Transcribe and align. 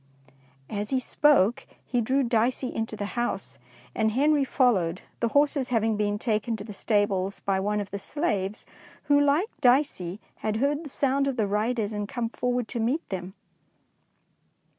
'^ 0.29 0.33
As 0.67 0.89
he 0.89 0.99
spoke, 0.99 1.67
he 1.85 2.01
drew 2.01 2.23
Dicey 2.23 2.73
into 2.73 2.95
the 2.95 3.13
house, 3.13 3.59
and 3.93 4.13
Henry 4.13 4.43
followed, 4.43 5.01
the 5.19 5.27
horses 5.27 5.67
having 5.67 5.95
been 5.95 6.17
taken 6.17 6.55
to 6.55 6.63
the 6.63 6.73
stables 6.73 7.41
by 7.41 7.59
one 7.59 7.79
of 7.79 7.91
the 7.91 7.99
slaves, 7.99 8.65
who, 9.03 9.21
like 9.21 9.49
Dicey, 9.61 10.19
had 10.37 10.55
heard 10.57 10.83
the 10.83 10.89
sound 10.89 11.27
of 11.27 11.37
the 11.37 11.45
riders 11.45 11.93
and 11.93 12.09
come 12.09 12.29
forward 12.29 12.67
to 12.69 12.79
meet 12.79 13.07
them. 13.09 13.35